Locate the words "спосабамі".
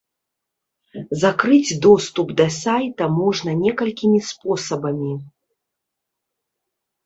4.33-5.15